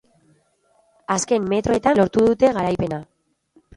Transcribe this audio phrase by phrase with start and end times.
[1.15, 3.03] Azken metroetan lortu dute garaipena.